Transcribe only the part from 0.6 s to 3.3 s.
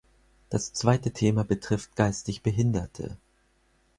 zweite Thema betrifft geistig Behinderte.